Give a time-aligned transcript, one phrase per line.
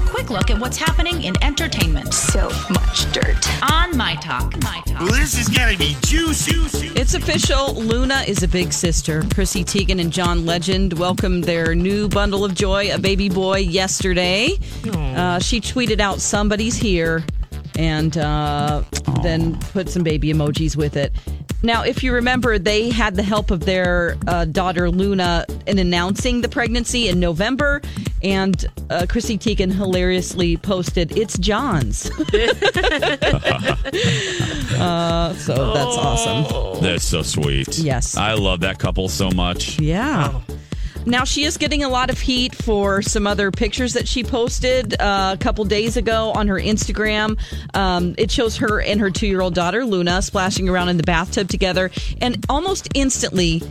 [0.00, 3.62] quick look at what's happening in entertainment So much dirt.
[3.72, 4.62] on My Talk.
[4.62, 5.00] My Talk.
[5.00, 6.88] Well, this is gonna be juicy.
[6.88, 7.74] It's official.
[7.74, 9.22] Luna is a big sister.
[9.34, 14.58] Chrissy Teigen and John Legend welcomed their new bundle of joy, a baby boy, yesterday.
[14.92, 17.24] Uh, she tweeted out, Somebody's here,
[17.76, 18.82] and uh,
[19.22, 21.12] then put some baby emojis with it.
[21.62, 26.40] Now, if you remember, they had the help of their uh, daughter Luna in announcing
[26.40, 27.82] the pregnancy in November,
[28.22, 32.10] and uh, Chrissy Teigen hilariously posted, It's John's.
[34.78, 36.82] uh, so that's awesome.
[36.82, 37.78] That's so sweet.
[37.78, 38.16] Yes.
[38.16, 39.78] I love that couple so much.
[39.80, 40.40] Yeah.
[41.06, 45.00] Now she is getting a lot of heat for some other pictures that she posted
[45.00, 47.38] uh, a couple days ago on her Instagram.
[47.74, 51.90] Um, it shows her and her two-year-old daughter Luna splashing around in the bathtub together,
[52.20, 53.62] and almost instantly.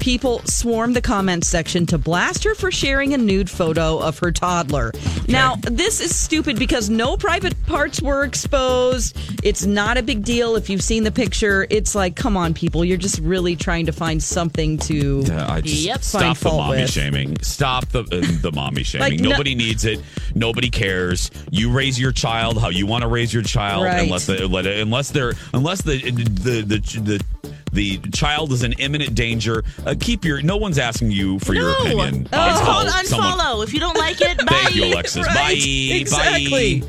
[0.00, 4.32] People swarmed the comments section to blast her for sharing a nude photo of her
[4.32, 4.92] toddler.
[5.28, 9.16] Now, this is stupid because no private parts were exposed.
[9.44, 11.66] It's not a big deal if you've seen the picture.
[11.68, 15.60] It's like, come on, people, you're just really trying to find something to Uh, I
[15.60, 16.02] just Yep.
[16.02, 16.90] stop the mommy with.
[16.90, 17.36] shaming.
[17.42, 19.10] Stop the uh, the mommy shaming.
[19.10, 20.00] Like, no- Nobody needs it.
[20.34, 21.30] Nobody cares.
[21.50, 24.04] You raise your child how you want to raise your child, Right.
[24.04, 26.76] unless the, let it, unless they're unless the the the.
[27.00, 27.20] the
[27.72, 29.64] the child is in imminent danger.
[29.84, 30.42] Uh, keep your.
[30.42, 32.28] No one's asking you for your opinion.
[32.32, 33.64] Oh, it's how called someone- unfollow.
[33.64, 34.46] If you don't like it, bye.
[34.46, 35.26] Thank you, Alexis.
[35.26, 35.96] Right, Bye.
[35.96, 36.80] Exactly.
[36.80, 36.86] Bye.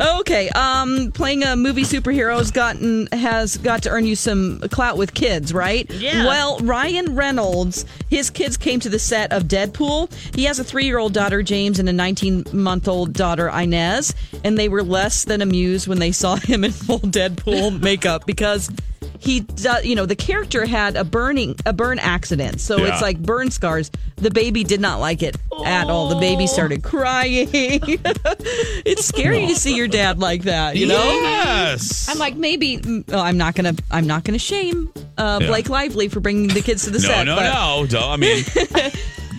[0.00, 4.96] Okay, um, playing a movie superhero has gotten has got to earn you some clout
[4.96, 5.88] with kids, right?
[5.92, 6.24] Yeah.
[6.24, 10.10] Well, Ryan Reynolds, his kids came to the set of Deadpool.
[10.34, 14.14] He has a three year old daughter, James, and a nineteen month old daughter, Inez,
[14.42, 18.70] and they were less than amused when they saw him in full Deadpool makeup because
[19.22, 22.92] he, do- you know, the character had a burning a burn accident, so Yeah.
[22.92, 23.90] it's like burn scars.
[24.16, 26.08] The baby did not like it at all.
[26.08, 27.48] The baby started crying.
[27.52, 31.02] it's scary to see your dad like that, you know.
[31.04, 32.08] Yes.
[32.08, 35.46] I'm like maybe mm, oh, I'm not gonna I'm not gonna shame uh, Yeah.
[35.46, 37.24] Blake Lively for bringing the kids to the no, set.
[37.24, 37.86] no, but- no.
[37.86, 38.44] Don't- I mean,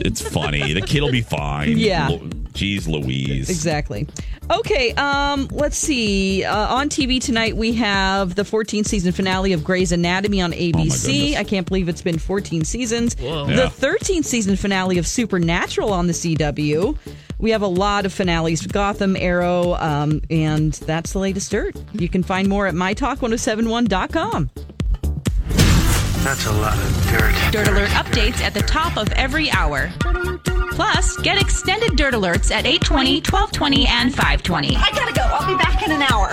[0.00, 0.72] it's funny.
[0.72, 1.76] The kid will be fine.
[1.78, 2.08] Yeah.
[2.08, 3.48] Lo- Jeez Louise.
[3.48, 4.08] Exactly.
[4.50, 6.42] Okay, um, let's see.
[6.42, 11.36] Uh, on TV tonight, we have the 14th season finale of Grey's Anatomy on ABC.
[11.36, 11.40] Oh.
[11.40, 13.14] I can't believe it's been 14 seasons.
[13.20, 13.44] Yeah.
[13.44, 16.96] The 13th season finale of Supernatural on the CW.
[17.38, 21.76] We have a lot of finales Gotham, Arrow, um, and that's the latest dirt.
[21.92, 24.50] You can find more at mytalk1071.com.
[26.28, 27.52] That's a lot of dirt.
[27.52, 29.90] Dirt Alert updates at the top of every hour.
[30.72, 34.76] Plus, get extended Dirt Alerts at 820, 1220, and 520.
[34.76, 35.22] I gotta go.
[35.22, 36.26] I'll be back in an hour.